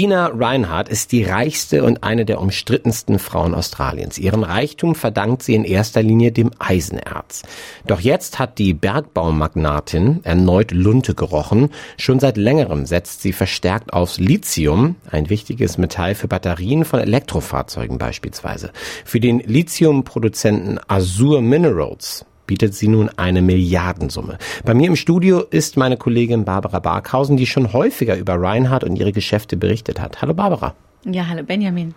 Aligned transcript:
Gina 0.00 0.28
Reinhardt 0.28 0.88
ist 0.88 1.12
die 1.12 1.24
reichste 1.24 1.84
und 1.84 2.02
eine 2.04 2.24
der 2.24 2.40
umstrittensten 2.40 3.18
Frauen 3.18 3.54
Australiens. 3.54 4.16
Ihren 4.16 4.44
Reichtum 4.44 4.94
verdankt 4.94 5.42
sie 5.42 5.54
in 5.54 5.62
erster 5.62 6.02
Linie 6.02 6.32
dem 6.32 6.52
Eisenerz. 6.58 7.42
Doch 7.86 8.00
jetzt 8.00 8.38
hat 8.38 8.56
die 8.56 8.72
Bergbaumagnatin 8.72 10.20
erneut 10.24 10.70
Lunte 10.70 11.14
gerochen. 11.14 11.68
Schon 11.98 12.18
seit 12.18 12.38
längerem 12.38 12.86
setzt 12.86 13.20
sie 13.20 13.34
verstärkt 13.34 13.92
aufs 13.92 14.18
Lithium, 14.18 14.96
ein 15.10 15.28
wichtiges 15.28 15.76
Metall 15.76 16.14
für 16.14 16.28
Batterien 16.28 16.86
von 16.86 17.00
Elektrofahrzeugen 17.00 17.98
beispielsweise. 17.98 18.72
Für 19.04 19.20
den 19.20 19.40
Lithiumproduzenten 19.40 20.80
Azure 20.88 21.42
Minerals 21.42 22.24
bietet 22.50 22.74
sie 22.74 22.88
nun 22.88 23.08
eine 23.16 23.42
Milliardensumme. 23.42 24.36
Bei 24.64 24.74
mir 24.74 24.88
im 24.88 24.96
Studio 24.96 25.38
ist 25.38 25.76
meine 25.76 25.96
Kollegin 25.96 26.44
Barbara 26.44 26.80
Barkhausen, 26.80 27.36
die 27.36 27.46
schon 27.46 27.72
häufiger 27.72 28.16
über 28.16 28.34
Reinhardt 28.34 28.82
und 28.82 28.96
ihre 28.96 29.12
Geschäfte 29.12 29.56
berichtet 29.56 30.00
hat. 30.00 30.20
Hallo 30.20 30.34
Barbara. 30.34 30.74
Ja, 31.04 31.28
hallo 31.28 31.44
Benjamin. 31.44 31.94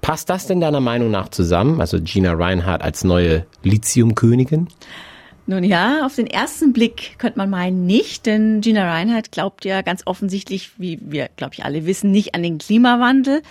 Passt 0.00 0.30
das 0.30 0.46
denn 0.46 0.58
deiner 0.58 0.80
Meinung 0.80 1.10
nach 1.10 1.28
zusammen? 1.28 1.82
Also 1.82 1.98
Gina 2.00 2.32
Reinhardt 2.32 2.80
als 2.80 3.04
neue 3.04 3.44
Lithiumkönigin? 3.62 4.68
Nun 5.50 5.64
ja, 5.64 6.06
auf 6.06 6.14
den 6.14 6.28
ersten 6.28 6.72
Blick 6.72 7.18
könnte 7.18 7.36
man 7.36 7.50
meinen 7.50 7.84
nicht, 7.84 8.24
denn 8.24 8.60
Gina 8.60 8.88
Reinhardt 8.88 9.32
glaubt 9.32 9.64
ja 9.64 9.82
ganz 9.82 10.02
offensichtlich, 10.04 10.70
wie 10.78 11.00
wir, 11.02 11.28
glaube 11.34 11.54
ich, 11.54 11.64
alle 11.64 11.86
wissen, 11.86 12.12
nicht 12.12 12.36
an 12.36 12.44
den 12.44 12.58
Klimawandel, 12.58 13.42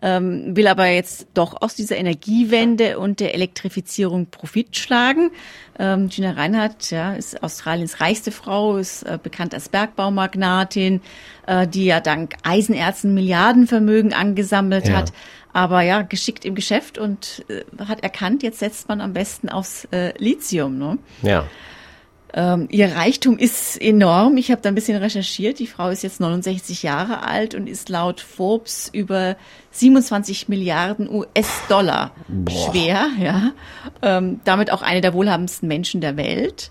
ähm, 0.00 0.54
will 0.56 0.68
aber 0.68 0.86
jetzt 0.86 1.26
doch 1.34 1.60
aus 1.60 1.74
dieser 1.74 1.96
Energiewende 1.96 3.00
und 3.00 3.18
der 3.18 3.34
Elektrifizierung 3.34 4.26
Profit 4.26 4.76
schlagen. 4.76 5.32
Ähm, 5.80 6.08
Gina 6.08 6.30
Reinhardt 6.30 6.92
ja, 6.92 7.14
ist 7.14 7.42
Australiens 7.42 8.00
reichste 8.00 8.30
Frau, 8.30 8.76
ist 8.76 9.02
äh, 9.02 9.18
bekannt 9.20 9.52
als 9.52 9.68
Bergbaumagnatin, 9.68 11.00
äh, 11.48 11.66
die 11.66 11.86
ja 11.86 11.98
dank 11.98 12.36
Eisenerzen 12.44 13.14
Milliardenvermögen 13.14 14.12
angesammelt 14.12 14.86
ja. 14.86 14.98
hat 14.98 15.12
aber 15.52 15.82
ja, 15.82 16.02
geschickt 16.02 16.44
im 16.44 16.54
Geschäft 16.54 16.98
und 16.98 17.44
äh, 17.48 17.62
hat 17.84 18.02
erkannt, 18.02 18.42
jetzt 18.42 18.58
setzt 18.58 18.88
man 18.88 19.00
am 19.00 19.12
besten 19.12 19.48
aufs 19.48 19.86
äh, 19.90 20.12
Lithium. 20.18 20.78
Ne? 20.78 20.98
Ja. 21.22 21.46
Ähm, 22.34 22.68
ihr 22.70 22.94
Reichtum 22.94 23.38
ist 23.38 23.80
enorm. 23.80 24.36
Ich 24.36 24.50
habe 24.50 24.60
da 24.60 24.68
ein 24.68 24.74
bisschen 24.74 24.98
recherchiert. 24.98 25.58
Die 25.58 25.66
Frau 25.66 25.88
ist 25.88 26.02
jetzt 26.02 26.20
69 26.20 26.82
Jahre 26.82 27.22
alt 27.22 27.54
und 27.54 27.66
ist 27.66 27.88
laut 27.88 28.20
Forbes 28.20 28.90
über 28.92 29.36
27 29.70 30.48
Milliarden 30.48 31.08
US-Dollar 31.10 32.12
schwer. 32.48 33.08
Ja, 33.18 33.52
ähm, 34.02 34.40
damit 34.44 34.70
auch 34.70 34.82
eine 34.82 35.00
der 35.00 35.14
wohlhabendsten 35.14 35.68
Menschen 35.68 36.00
der 36.02 36.16
Welt. 36.16 36.70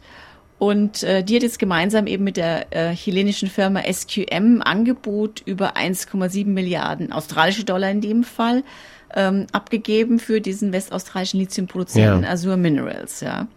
Und 0.59 1.03
äh, 1.03 1.23
die 1.23 1.35
hat 1.35 1.43
jetzt 1.43 1.59
gemeinsam 1.59 2.07
eben 2.07 2.23
mit 2.23 2.37
der 2.37 2.73
äh, 2.73 2.95
chilenischen 2.95 3.47
Firma 3.47 3.81
SQM 3.81 4.61
Angebot 4.63 5.41
über 5.45 5.77
1,7 5.77 6.47
Milliarden 6.47 7.11
australische 7.11 7.63
Dollar 7.63 7.91
in 7.91 8.01
dem 8.01 8.23
Fall 8.23 8.63
ähm, 9.15 9.47
abgegeben 9.51 10.19
für 10.19 10.41
diesen 10.41 10.73
westaustralischen 10.73 11.39
Lithiumproduzenten 11.39 12.23
ja. 12.23 12.29
Azure 12.29 12.57
Minerals. 12.57 13.21
Ja, 13.21 13.47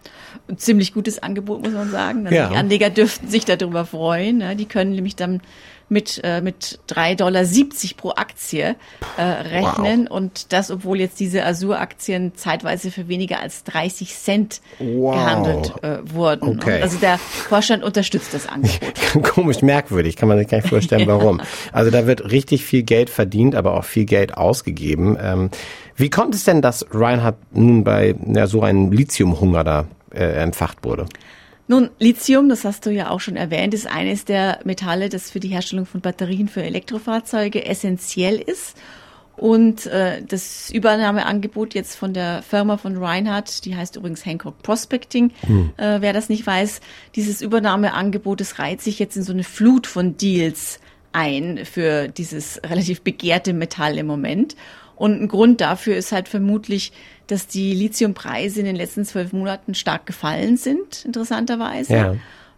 Ein 0.47 0.57
ziemlich 0.57 0.93
gutes 0.93 1.21
Angebot 1.21 1.63
muss 1.63 1.73
man 1.73 1.89
sagen. 1.89 2.25
Also 2.25 2.35
ja. 2.35 2.49
Die 2.49 2.55
Anleger 2.55 2.89
dürften 2.89 3.27
sich 3.27 3.45
darüber 3.45 3.85
freuen. 3.85 4.41
Ja. 4.41 4.53
Die 4.53 4.65
können 4.65 4.93
nämlich 4.93 5.15
dann 5.15 5.41
mit, 5.91 6.21
äh, 6.23 6.41
mit 6.41 6.79
3,70 6.87 7.17
Dollar 7.17 7.45
pro 7.97 8.09
Aktie 8.11 8.75
äh, 9.17 9.21
rechnen. 9.21 10.07
Wow. 10.09 10.17
Und 10.17 10.53
das, 10.53 10.71
obwohl 10.71 10.99
jetzt 10.99 11.19
diese 11.19 11.45
Azur-Aktien 11.45 12.31
zeitweise 12.35 12.91
für 12.91 13.09
weniger 13.09 13.41
als 13.41 13.65
30 13.65 14.15
Cent 14.15 14.61
wow. 14.79 15.13
gehandelt 15.13 15.73
äh, 15.83 15.97
wurden. 16.13 16.57
Okay. 16.57 16.81
also 16.81 16.97
der 16.97 17.17
Vorstand 17.17 17.83
unterstützt 17.83 18.33
das 18.33 18.47
Angebot. 18.47 18.93
Komisch, 19.23 19.61
merkwürdig, 19.61 20.15
kann 20.15 20.29
man 20.29 20.39
sich 20.39 20.47
gar 20.47 20.59
nicht 20.59 20.69
vorstellen, 20.69 21.07
warum. 21.07 21.41
Also 21.73 21.91
da 21.91 22.07
wird 22.07 22.31
richtig 22.31 22.63
viel 22.63 22.83
Geld 22.83 23.09
verdient, 23.09 23.53
aber 23.53 23.73
auch 23.73 23.83
viel 23.83 24.05
Geld 24.05 24.37
ausgegeben. 24.37 25.17
Ähm, 25.21 25.49
wie 25.97 26.09
kommt 26.09 26.33
es 26.33 26.45
denn, 26.45 26.61
dass 26.61 26.85
Reinhardt 26.91 27.35
nun 27.51 27.83
bei 27.83 28.15
ja, 28.33 28.47
so 28.47 28.61
einem 28.61 28.93
Lithiumhunger 28.93 29.65
da 29.65 29.85
äh, 30.13 30.23
entfacht 30.23 30.85
wurde? 30.85 31.05
Nun, 31.71 31.89
Lithium, 31.99 32.49
das 32.49 32.65
hast 32.65 32.85
du 32.85 32.89
ja 32.89 33.11
auch 33.11 33.21
schon 33.21 33.37
erwähnt, 33.37 33.73
ist 33.73 33.87
eines 33.87 34.25
der 34.25 34.59
Metalle, 34.65 35.07
das 35.07 35.31
für 35.31 35.39
die 35.39 35.47
Herstellung 35.47 35.85
von 35.85 36.01
Batterien 36.01 36.49
für 36.49 36.61
Elektrofahrzeuge 36.61 37.65
essentiell 37.65 38.35
ist. 38.35 38.75
Und 39.37 39.85
äh, 39.85 40.21
das 40.21 40.69
Übernahmeangebot 40.69 41.73
jetzt 41.73 41.95
von 41.95 42.13
der 42.13 42.41
Firma 42.41 42.75
von 42.75 42.97
Reinhardt, 42.97 43.63
die 43.63 43.77
heißt 43.77 43.95
übrigens 43.95 44.25
Hancock 44.25 44.61
Prospecting, 44.63 45.31
hm. 45.47 45.71
äh, 45.77 46.01
wer 46.01 46.11
das 46.11 46.27
nicht 46.27 46.45
weiß, 46.45 46.81
dieses 47.15 47.41
Übernahmeangebot, 47.41 48.41
das 48.41 48.59
reiht 48.59 48.81
sich 48.81 48.99
jetzt 48.99 49.15
in 49.15 49.23
so 49.23 49.31
eine 49.31 49.45
Flut 49.45 49.87
von 49.87 50.17
Deals 50.17 50.81
ein 51.13 51.61
für 51.63 52.09
dieses 52.09 52.59
relativ 52.65 52.99
begehrte 52.99 53.53
Metall 53.53 53.97
im 53.97 54.07
Moment. 54.07 54.57
Und 54.97 55.21
ein 55.21 55.29
Grund 55.29 55.61
dafür 55.61 55.95
ist 55.95 56.11
halt 56.11 56.27
vermutlich, 56.27 56.91
dass 57.31 57.47
die 57.47 57.73
Lithiumpreise 57.73 58.59
in 58.59 58.65
den 58.65 58.75
letzten 58.75 59.05
zwölf 59.05 59.31
Monaten 59.31 59.73
stark 59.73 60.05
gefallen 60.05 60.57
sind, 60.57 61.05
interessanterweise. 61.05 61.93
Ja. 61.93 62.15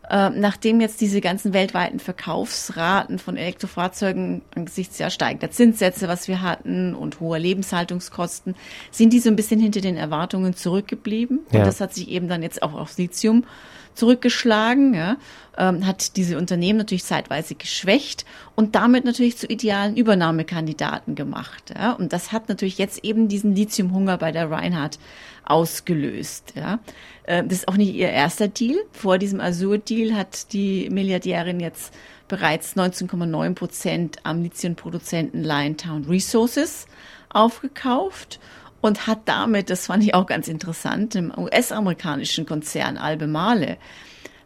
Äh, 0.10 0.32
nachdem 0.32 0.82
jetzt 0.82 1.00
diese 1.00 1.22
ganzen 1.22 1.54
weltweiten 1.54 2.00
Verkaufsraten 2.00 3.20
von 3.20 3.38
Elektrofahrzeugen 3.38 4.42
angesichts 4.54 5.00
ja 5.00 5.10
steigender 5.10 5.50
Zinssätze, 5.50 6.10
was 6.10 6.28
wir 6.28 6.42
hatten, 6.42 6.94
und 6.94 7.22
hoher 7.22 7.40
Lebenshaltungskosten, 7.40 8.56
sind 8.92 9.14
die 9.14 9.20
so 9.20 9.30
ein 9.30 9.38
bisschen 9.38 9.62
hinter 9.62 9.80
den 9.80 9.96
Erwartungen 9.96 10.56
zurückgeblieben. 10.56 11.40
Ja. 11.52 11.60
Und 11.60 11.68
das 11.68 11.80
hat 11.80 11.94
sich 11.94 12.10
eben 12.10 12.28
dann 12.28 12.44
jetzt 12.44 12.64
auch 12.64 12.74
aufs 12.74 12.98
Lithium 12.98 13.46
zurückgeschlagen, 13.94 14.94
ja, 14.94 15.18
ähm, 15.58 15.86
hat 15.86 16.18
diese 16.18 16.38
Unternehmen 16.38 16.80
natürlich 16.80 17.04
zeitweise 17.04 17.56
geschwächt 17.56 18.26
und 18.56 18.76
damit 18.76 19.06
natürlich 19.06 19.38
zu 19.38 19.48
idealen 19.48 19.96
Übernahmekandidaten 19.96 21.16
gemacht. 21.16 21.74
Ja. 21.76 21.94
Und 21.94 22.14
das 22.14 22.32
hat 22.32 22.50
natürlich 22.50 22.78
jetzt 22.78 23.04
eben 23.04 23.28
diesen 23.28 23.56
Lithiumhunger 23.56 24.18
bei 24.18 24.32
der 24.32 24.50
Reinhardt 24.50 25.00
ausgelöst. 25.46 26.54
Ja. 26.56 26.80
Äh, 27.24 27.44
das 27.44 27.60
ist 27.60 27.68
auch 27.68 27.78
nicht 27.78 27.94
ihr 27.94 28.10
erster 28.10 28.48
Deal. 28.48 28.78
Vor 28.92 29.18
diesem 29.18 29.40
Azur-Deal 29.40 30.16
hat 30.16 30.54
die 30.54 30.90
Milliardärin 30.90 31.60
jetzt 31.60 31.94
bereits 32.28 32.76
19,9 32.76 33.54
Prozent 33.54 34.18
am 34.24 34.42
Lithiumproduzenten 34.42 35.44
Liontown 35.44 36.06
Resources 36.06 36.88
aufgekauft 37.30 38.40
und 38.82 39.08
hat 39.08 39.22
damit, 39.26 39.70
das 39.70 39.86
fand 39.86 40.04
ich 40.04 40.14
auch 40.14 40.26
ganz 40.26 40.48
interessant, 40.48 41.16
im 41.16 41.32
US-amerikanischen 41.38 42.46
Konzern 42.46 42.98
Albemarle, 42.98 43.78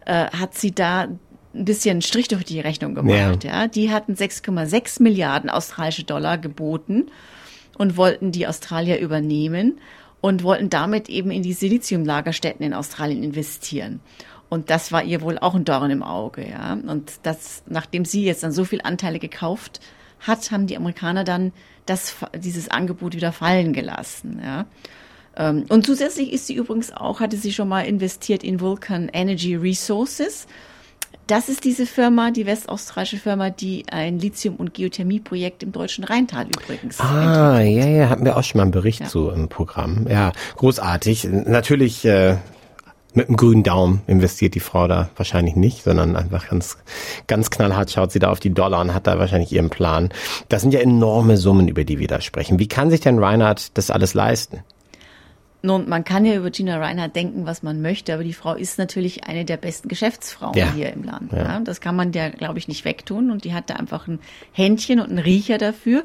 äh, 0.08 0.32
hat 0.32 0.56
sie 0.56 0.74
da 0.74 1.02
ein 1.54 1.66
bisschen 1.66 2.02
Strich 2.02 2.30
durch 2.30 2.46
die 2.46 2.62
Rechnung 2.62 2.96
gemacht. 2.96 3.44
Ja. 3.44 3.62
ja. 3.62 3.68
Die 3.68 3.92
hatten 3.92 4.14
6,6 4.14 5.04
Milliarden 5.04 5.50
australische 5.50 6.06
Dollar 6.06 6.38
geboten 6.38 7.08
und 7.78 7.98
wollten 7.98 8.32
die 8.32 8.48
Australier 8.48 9.00
übernehmen 9.00 9.80
und 10.22 10.44
wollten 10.44 10.70
damit 10.70 11.10
eben 11.10 11.30
in 11.30 11.44
die 11.44 11.54
Siliziumlagerstätten 11.54 12.66
in 12.66 12.74
Australien 12.74 13.22
investieren. 13.22 14.00
Und 14.50 14.70
das 14.70 14.94
war 14.94 15.04
ihr 15.04 15.22
wohl 15.22 15.38
auch 15.38 15.56
ein 15.56 15.66
Dorn 15.66 15.92
im 15.92 16.04
Auge, 16.04 16.50
ja. 16.50 16.74
Und 16.74 17.20
das, 17.24 17.64
nachdem 17.68 18.06
sie 18.06 18.24
jetzt 18.24 18.44
dann 18.44 18.54
so 18.54 18.64
viel 18.64 18.80
Anteile 18.82 19.20
gekauft 19.20 19.82
hat, 20.22 20.52
haben 20.52 20.68
die 20.68 20.78
Amerikaner 20.78 21.26
dann 21.26 21.52
das, 21.86 22.16
dieses 22.34 22.70
Angebot 22.70 23.14
wieder 23.14 23.34
fallen 23.34 23.74
gelassen. 23.74 24.42
Ja. 24.42 24.66
Ähm, 25.38 25.66
und 25.70 25.86
zusätzlich 25.86 26.34
ist 26.34 26.48
sie 26.48 26.56
übrigens 26.56 26.92
auch, 26.92 27.20
hatte 27.20 27.38
sie 27.38 27.54
schon 27.54 27.68
mal 27.68 27.82
investiert 27.82 28.44
in 28.44 28.60
Vulcan 28.60 29.10
Energy 29.14 29.56
Resources. 29.56 30.48
Das 31.28 31.50
ist 31.50 31.66
diese 31.66 31.86
Firma, 31.86 32.32
die 32.32 32.46
westaustralische 32.46 33.18
Firma, 33.18 33.50
die 33.50 33.86
ein 33.92 34.18
Lithium- 34.18 34.56
und 34.56 34.74
Geothermieprojekt 34.74 35.62
im 35.62 35.74
deutschen 35.74 36.06
Rheintal 36.06 36.48
übrigens. 36.48 37.00
Ah, 37.02 37.60
entwickelt. 37.60 37.86
ja, 37.86 37.98
ja, 37.98 38.10
hatten 38.10 38.24
wir 38.24 38.38
auch 38.38 38.44
schon 38.44 38.60
mal 38.60 38.64
einen 38.64 38.72
Bericht 38.72 39.02
ja. 39.02 39.08
zu 39.08 39.30
im 39.30 39.50
Programm. 39.50 40.08
Ja, 40.10 40.32
großartig. 40.56 41.28
Natürlich 41.30 42.06
äh, 42.06 42.38
mit 43.14 43.28
einem 43.28 43.36
grünen 43.36 43.64
Daumen 43.64 44.04
investiert 44.08 44.56
die 44.56 44.62
Frau 44.62 44.88
da 44.88 45.10
wahrscheinlich 45.18 45.58
nicht, 45.58 45.84
sondern 45.84 46.16
einfach 46.16 46.48
ganz, 46.48 46.78
ganz 47.28 47.50
knallhart 47.50 47.92
schaut 47.92 48.12
sie 48.14 48.20
da 48.20 48.30
auf 48.30 48.40
die 48.40 48.54
Dollar 48.54 48.80
und 48.80 48.94
hat 48.94 49.06
da 49.06 49.20
wahrscheinlich 49.20 49.52
ihren 49.52 49.70
Plan. 49.70 50.10
Das 50.48 50.62
sind 50.62 50.74
ja 50.74 50.80
enorme 50.80 51.36
Summen, 51.36 51.68
über 51.68 51.84
die 51.84 52.00
wir 52.00 52.08
da 52.08 52.22
sprechen. 52.22 52.58
Wie 52.58 52.68
kann 52.70 52.90
sich 52.90 53.02
denn 53.02 53.20
Reinhard 53.20 53.78
das 53.78 53.92
alles 53.92 54.14
leisten? 54.14 54.64
Nun, 55.64 55.90
man 55.90 56.04
kann 56.04 56.24
ja 56.24 56.36
über 56.36 56.52
Gina 56.52 56.78
Reinhardt 56.78 57.16
denken, 57.16 57.46
was 57.46 57.64
man 57.64 57.82
möchte, 57.82 58.14
aber 58.14 58.24
die 58.24 58.34
Frau 58.34 58.54
ist 58.54 58.78
natürlich 58.78 59.24
eine 59.24 59.44
der 59.44 59.58
besten 59.58 59.88
Geschäftsfrauen 59.88 60.56
ja. 60.56 60.72
hier 60.72 60.94
im 60.94 61.04
Land. 61.04 61.32
Ja. 61.32 61.38
Ja. 61.38 61.60
Das 61.60 61.82
kann 61.82 61.96
man 61.96 62.14
ja, 62.14 62.30
glaube 62.30 62.60
ich, 62.60 62.68
nicht 62.68 62.86
wegtun. 62.86 63.32
Und 63.32 63.44
die 63.44 63.54
hat 63.54 63.70
da 63.70 63.76
einfach 63.76 64.08
ein 64.08 64.20
Händchen 64.52 65.00
und 65.00 65.10
einen 65.10 65.20
Riecher 65.20 65.58
dafür. 65.58 66.04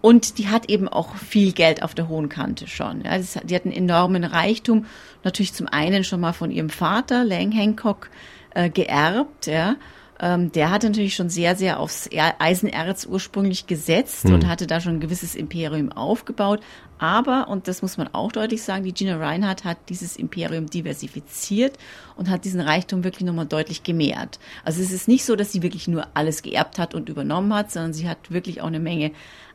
Und 0.00 0.38
die 0.38 0.48
hat 0.48 0.68
eben 0.68 0.88
auch 0.88 1.16
viel 1.16 1.52
Geld 1.52 1.82
auf 1.82 1.94
der 1.94 2.08
hohen 2.08 2.28
Kante 2.28 2.66
schon. 2.66 3.02
Ja, 3.04 3.18
die 3.18 3.54
hat 3.54 3.64
einen 3.64 3.74
enormen 3.74 4.24
Reichtum, 4.24 4.84
natürlich 5.22 5.54
zum 5.54 5.66
einen 5.66 6.04
schon 6.04 6.20
mal 6.20 6.34
von 6.34 6.50
ihrem 6.50 6.68
Vater, 6.68 7.24
Lang 7.24 7.52
Hancock, 7.52 8.10
äh, 8.50 8.68
geerbt, 8.68 9.46
ja. 9.46 9.76
Ähm, 10.20 10.52
der 10.52 10.70
hatte 10.70 10.88
natürlich 10.88 11.14
schon 11.14 11.28
sehr, 11.28 11.56
sehr 11.56 11.80
aufs 11.80 12.08
Eisenerz 12.38 13.06
ursprünglich 13.06 13.66
gesetzt 13.66 14.24
hm. 14.24 14.34
und 14.34 14.46
hatte 14.46 14.66
da 14.66 14.80
schon 14.80 14.94
ein 14.94 15.00
gewisses 15.00 15.34
Imperium 15.34 15.90
aufgebaut. 15.92 16.60
Aber, 16.98 17.48
und 17.48 17.66
das 17.66 17.82
muss 17.82 17.96
man 17.96 18.08
auch 18.12 18.30
deutlich 18.30 18.62
sagen, 18.62 18.84
die 18.84 18.94
Gina 18.94 19.16
Reinhardt 19.16 19.64
hat 19.64 19.78
dieses 19.88 20.16
Imperium 20.16 20.66
diversifiziert 20.66 21.76
und 22.16 22.30
hat 22.30 22.44
diesen 22.44 22.60
Reichtum 22.60 23.02
wirklich 23.02 23.24
nochmal 23.24 23.46
deutlich 23.46 23.82
gemehrt. 23.82 24.38
Also 24.64 24.80
es 24.80 24.92
ist 24.92 25.08
nicht 25.08 25.24
so, 25.24 25.34
dass 25.34 25.50
sie 25.50 25.62
wirklich 25.62 25.88
nur 25.88 26.06
alles 26.14 26.42
geerbt 26.42 26.78
hat 26.78 26.94
und 26.94 27.08
übernommen 27.08 27.52
hat, 27.52 27.72
sondern 27.72 27.92
sie 27.92 28.08
hat 28.08 28.30
wirklich 28.30 28.60
auch 28.60 28.68
eine 28.68 28.80
Menge 28.80 29.10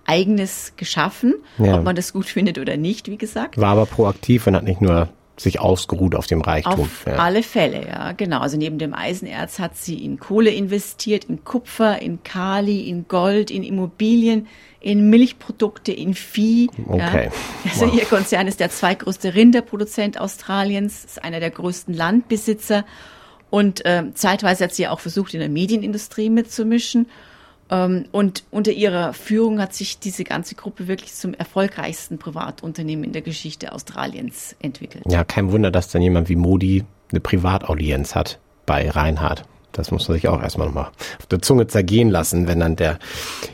eigenes 0.06 0.74
geschaffen, 0.76 1.36
ja. 1.58 1.78
ob 1.78 1.86
man 1.86 1.96
das 1.96 2.12
gut 2.12 2.26
findet 2.28 2.58
oder 2.60 2.76
nicht, 2.76 3.08
wie 3.08 3.18
gesagt. 3.18 3.58
War 3.58 3.72
aber 3.72 3.86
proaktiv 3.86 4.48
und 4.48 4.56
hat 4.56 4.64
nicht 4.64 4.82
nur 4.82 5.10
sich 5.40 5.60
ausgeruht 5.60 6.16
auf 6.16 6.28
dem 6.28 6.42
Reichtum. 6.42 6.82
Auf 6.82 7.06
ja. 7.06 7.16
alle 7.16 7.44
Fälle, 7.44 7.88
ja, 7.88 8.12
genau. 8.12 8.40
Also 8.40 8.58
neben 8.58 8.78
dem 8.78 8.94
Eisenerz 8.94 9.60
hat 9.60 9.78
sie 9.78 10.04
in 10.04 10.20
Kohle 10.20 10.52
investiert, 10.52 11.26
in 11.26 11.44
Kupfer, 11.44 12.02
in 12.02 12.24
Kali, 12.24 12.90
in 12.90 13.08
Gold, 13.08 13.52
in 13.52 13.64
Immobilien, 13.64 14.48
in 14.80 15.10
Milchprodukte, 15.10 15.92
in 15.92 16.14
Vieh. 16.14 16.70
Okay. 16.88 17.26
Ja. 17.26 17.72
Also 17.72 17.88
wow. 17.88 17.94
ihr 17.94 18.06
Konzern 18.06 18.48
ist 18.48 18.60
der 18.60 18.70
zweitgrößte 18.70 19.36
Rinderproduzent 19.36 20.20
Australiens, 20.20 21.06
ist 21.06 21.24
einer 21.24 21.40
der 21.40 21.52
größten 21.52 21.94
Landbesitzer 21.94 22.86
und 23.50 23.84
äh, 23.86 24.14
zeitweise 24.14 24.66
hat 24.66 24.74
sie 24.74 24.88
auch 24.88 25.00
versucht, 25.00 25.34
in 25.34 25.40
der 25.40 25.50
Medienindustrie 25.50 26.30
mitzumischen. 26.30 27.08
Ähm, 27.70 28.06
und 28.12 28.44
unter 28.52 28.72
ihrer 28.72 29.14
Führung 29.14 29.62
hat 29.62 29.74
sich 29.74 30.00
diese 30.00 30.24
ganze 30.24 30.56
Gruppe 30.56 30.88
wirklich 30.88 31.14
zum 31.14 31.34
erfolgreichsten 31.34 32.18
Privatunternehmen 32.18 33.06
in 33.06 33.14
der 33.14 33.22
Geschichte 33.22 33.72
Australiens 33.72 34.56
entwickelt. 34.60 35.04
Ja, 35.08 35.24
kein 35.24 35.52
Wunder, 35.52 35.72
dass 35.72 35.90
dann 35.90 36.02
jemand 36.02 36.30
wie 36.30 36.36
Modi 36.36 36.84
eine 37.12 37.20
Privataudienz 37.20 38.16
hat 38.16 38.40
bei 38.66 38.90
Reinhard. 38.90 39.44
Das 39.72 39.92
muss 39.92 40.08
man 40.08 40.16
sich 40.16 40.28
auch 40.28 40.42
erstmal 40.42 40.68
nochmal 40.68 40.90
auf 41.20 41.26
der 41.28 41.42
Zunge 41.42 41.68
zergehen 41.68 42.10
lassen, 42.10 42.48
wenn 42.48 42.60
dann 42.60 42.76
der 42.76 43.00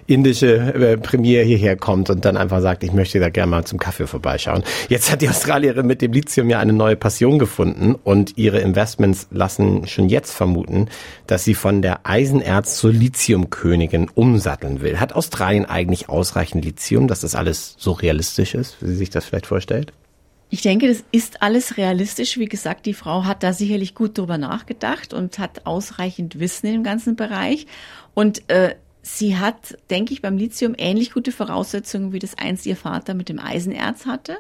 indische 0.08 0.74
äh, 0.74 0.98
Premier 0.98 1.44
hierher 1.44 1.76
kommt 1.76 2.10
und 2.10 2.26
dann 2.26 2.38
einfach 2.38 2.62
sagt, 2.62 2.84
ich 2.84 2.94
möchte 2.94 3.20
da 3.20 3.30
gerne 3.30 3.52
mal 3.52 3.66
zum 3.66 3.80
Kaffee 3.80 4.08
vorbeischauen. 4.08 4.64
Jetzt 4.90 5.12
hat 5.12 5.22
die 5.22 5.30
Australierin 5.30 5.86
mit 5.86 6.02
dem 6.02 6.14
Lithium 6.14 6.50
ja 6.50 6.60
eine 6.60 6.74
neue 6.74 6.96
Passion 6.96 7.38
gefunden 7.38 7.96
und 7.96 8.38
ihre 8.38 8.60
Investments 8.60 9.28
lassen 9.32 9.88
schon 9.88 10.10
jetzt 10.10 10.34
vermuten, 10.34 10.88
dass 11.28 11.44
sie 11.44 11.54
von 11.54 11.82
der 11.82 12.02
Eisenerz 12.06 12.78
zur 12.78 12.92
Lithiumkönigin 12.92 14.10
umsatteln 14.14 14.82
will. 14.82 15.00
Hat 15.00 15.14
Australien 15.14 15.66
eigentlich 15.66 16.10
ausreichend 16.10 16.64
Lithium, 16.64 17.08
dass 17.08 17.20
das 17.20 17.36
alles 17.36 17.76
so 17.78 17.92
realistisch 17.92 18.56
ist, 18.56 18.78
wie 18.82 18.88
sie 18.88 18.96
sich 18.96 19.10
das 19.10 19.26
vielleicht 19.26 19.48
vorstellt? 19.48 19.92
Ich 20.56 20.62
denke, 20.62 20.88
das 20.88 21.04
ist 21.12 21.42
alles 21.42 21.76
realistisch. 21.76 22.38
Wie 22.38 22.46
gesagt, 22.46 22.86
die 22.86 22.94
Frau 22.94 23.26
hat 23.26 23.44
da 23.44 23.52
sicherlich 23.52 23.94
gut 23.94 24.18
drüber 24.18 24.38
nachgedacht 24.38 25.14
und 25.14 25.38
hat 25.38 25.66
ausreichend 25.66 26.40
Wissen 26.40 26.68
im 26.68 26.82
ganzen 26.82 27.18
Bereich. 27.18 27.68
Und 28.14 28.50
äh, 28.50 28.76
sie 29.02 29.36
hat, 29.36 29.78
denke 29.90 30.14
ich, 30.14 30.22
beim 30.22 30.38
Lithium 30.38 30.74
ähnlich 30.78 31.12
gute 31.12 31.34
Voraussetzungen, 31.34 32.14
wie 32.14 32.20
das 32.20 32.38
einst 32.38 32.66
ihr 32.66 32.78
Vater 32.78 33.16
mit 33.16 33.28
dem 33.28 33.38
Eisenerz 33.38 34.06
hatte. 34.06 34.38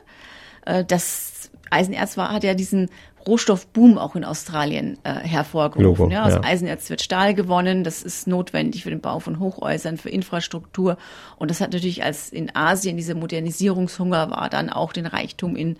Äh, 0.65 0.85
das 0.85 1.51
Eisenerz 1.69 2.15
war, 2.15 2.31
hat 2.31 2.45
ja 2.45 2.53
diesen 2.53 2.89
Rohstoffboom 3.27 3.97
auch 3.97 4.15
in 4.15 4.23
Australien 4.23 4.97
äh, 5.03 5.13
hervorgerufen. 5.13 5.83
Logo, 5.83 6.09
ja, 6.11 6.25
aus 6.25 6.33
ja. 6.33 6.43
Eisenerz 6.43 6.89
wird 6.89 7.01
Stahl 7.01 7.33
gewonnen, 7.33 7.83
das 7.83 8.03
ist 8.03 8.27
notwendig 8.27 8.83
für 8.83 8.91
den 8.91 9.01
Bau 9.01 9.19
von 9.19 9.39
Hochhäusern, 9.39 9.97
für 9.97 10.09
Infrastruktur. 10.09 10.97
Und 11.37 11.49
das 11.49 11.61
hat 11.61 11.73
natürlich, 11.73 12.03
als 12.03 12.29
in 12.29 12.55
Asien 12.55 12.97
dieser 12.97 13.15
Modernisierungshunger 13.15 14.29
war, 14.29 14.49
dann 14.49 14.69
auch 14.69 14.93
den 14.93 15.07
Reichtum 15.07 15.55
in, 15.55 15.77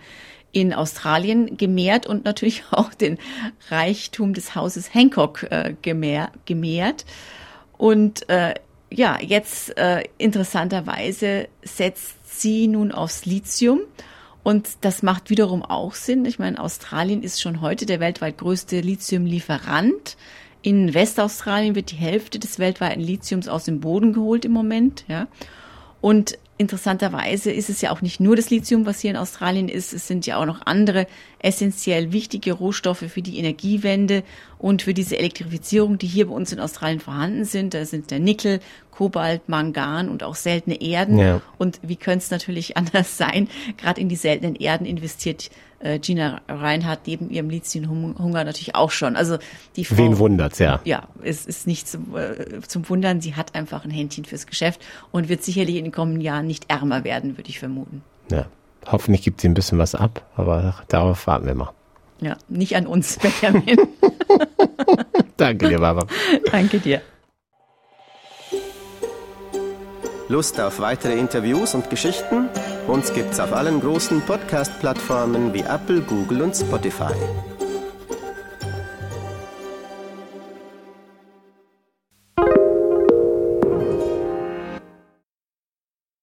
in 0.50 0.74
Australien 0.74 1.56
gemehrt 1.56 2.06
und 2.06 2.24
natürlich 2.24 2.64
auch 2.72 2.92
den 2.94 3.18
Reichtum 3.70 4.34
des 4.34 4.54
Hauses 4.54 4.92
Hancock 4.92 5.44
äh, 5.44 5.74
gemehr, 5.82 6.30
gemehrt. 6.46 7.04
Und 7.78 8.28
äh, 8.28 8.54
ja, 8.90 9.18
jetzt 9.20 9.76
äh, 9.76 10.04
interessanterweise 10.18 11.48
setzt 11.62 12.40
sie 12.40 12.66
nun 12.66 12.92
aufs 12.92 13.24
Lithium. 13.24 13.80
Und 14.46 14.68
das 14.82 15.02
macht 15.02 15.28
wiederum 15.28 15.64
auch 15.64 15.94
Sinn. 15.94 16.24
Ich 16.24 16.38
meine, 16.38 16.60
Australien 16.60 17.24
ist 17.24 17.42
schon 17.42 17.62
heute 17.62 17.84
der 17.84 17.98
weltweit 17.98 18.38
größte 18.38 18.78
Lithiumlieferant. 18.78 20.16
In 20.62 20.94
Westaustralien 20.94 21.74
wird 21.74 21.90
die 21.90 21.96
Hälfte 21.96 22.38
des 22.38 22.60
weltweiten 22.60 23.00
Lithiums 23.00 23.48
aus 23.48 23.64
dem 23.64 23.80
Boden 23.80 24.12
geholt 24.12 24.44
im 24.44 24.52
Moment, 24.52 25.04
ja. 25.08 25.26
Und 26.00 26.38
interessanterweise 26.58 27.50
ist 27.50 27.70
es 27.70 27.80
ja 27.80 27.90
auch 27.90 28.02
nicht 28.02 28.20
nur 28.20 28.36
das 28.36 28.50
Lithium, 28.50 28.86
was 28.86 29.00
hier 29.00 29.10
in 29.10 29.16
Australien 29.16 29.68
ist. 29.68 29.92
Es 29.92 30.06
sind 30.06 30.26
ja 30.26 30.36
auch 30.36 30.46
noch 30.46 30.64
andere 30.64 31.08
essentiell 31.38 32.12
wichtige 32.12 32.52
Rohstoffe 32.52 33.04
für 33.08 33.22
die 33.22 33.38
Energiewende 33.38 34.22
und 34.58 34.82
für 34.82 34.94
diese 34.94 35.18
Elektrifizierung, 35.18 35.98
die 35.98 36.06
hier 36.06 36.28
bei 36.28 36.34
uns 36.34 36.52
in 36.52 36.60
Australien 36.60 37.00
vorhanden 37.00 37.44
sind. 37.44 37.74
Da 37.74 37.84
sind 37.84 38.10
der 38.10 38.20
Nickel, 38.20 38.60
Kobalt, 38.90 39.48
Mangan 39.48 40.08
und 40.08 40.22
auch 40.22 40.34
seltene 40.34 40.80
Erden. 40.80 41.18
Ja. 41.18 41.42
Und 41.58 41.80
wie 41.82 41.96
könnte 41.96 42.24
es 42.24 42.30
natürlich 42.30 42.76
anders 42.76 43.16
sein? 43.16 43.48
Gerade 43.76 44.00
in 44.00 44.08
die 44.08 44.16
seltenen 44.16 44.56
Erden 44.56 44.86
investiert 44.86 45.50
äh, 45.78 45.98
Gina 45.98 46.40
Reinhardt 46.48 47.06
neben 47.06 47.30
ihrem 47.30 47.50
Lithiumhunger 47.50 48.44
natürlich 48.44 48.74
auch 48.74 48.90
schon. 48.90 49.16
Also 49.16 49.38
die 49.76 49.84
Frau, 49.84 49.98
Wen 49.98 50.18
wundert's, 50.18 50.58
ja. 50.58 50.80
Ja, 50.84 51.08
es 51.22 51.46
ist 51.46 51.66
nicht 51.66 51.86
zum, 51.86 52.16
äh, 52.16 52.60
zum 52.66 52.88
Wundern. 52.88 53.20
Sie 53.20 53.34
hat 53.34 53.54
einfach 53.54 53.84
ein 53.84 53.90
Händchen 53.90 54.24
fürs 54.24 54.46
Geschäft 54.46 54.80
und 55.12 55.28
wird 55.28 55.42
sicherlich 55.42 55.76
in 55.76 55.84
den 55.84 55.92
kommenden 55.92 56.22
Jahren 56.22 56.46
nicht 56.46 56.70
ärmer 56.70 57.04
werden, 57.04 57.36
würde 57.36 57.50
ich 57.50 57.58
vermuten. 57.58 58.02
Ja. 58.30 58.46
Hoffentlich 58.86 59.22
gibt 59.22 59.40
sie 59.40 59.48
ein 59.48 59.54
bisschen 59.54 59.78
was 59.78 59.94
ab, 59.94 60.22
aber 60.36 60.74
darauf 60.88 61.26
warten 61.26 61.46
wir 61.46 61.54
mal. 61.54 61.72
Ja, 62.20 62.36
nicht 62.48 62.76
an 62.76 62.86
uns, 62.86 63.18
Benjamin. 63.42 63.78
Danke 65.36 65.68
dir, 65.68 65.80
Barbara. 65.80 66.06
Danke 66.50 66.78
dir. 66.78 67.02
Lust 70.28 70.60
auf 70.60 70.80
weitere 70.80 71.16
Interviews 71.16 71.74
und 71.74 71.88
Geschichten? 71.88 72.48
Uns 72.88 73.12
gibt's 73.12 73.38
auf 73.38 73.52
allen 73.52 73.80
großen 73.80 74.22
Podcast-Plattformen 74.22 75.54
wie 75.54 75.60
Apple, 75.60 76.00
Google 76.00 76.42
und 76.42 76.56
Spotify. 76.56 77.12